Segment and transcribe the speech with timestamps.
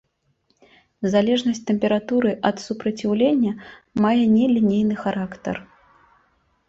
[1.15, 3.51] Залежнасць тэмпературы ад супраціўлення
[4.05, 5.55] мае нелінейны характар.